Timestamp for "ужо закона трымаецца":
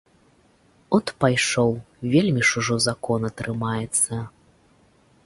2.63-4.15